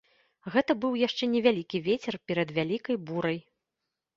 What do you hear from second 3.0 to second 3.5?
бурай.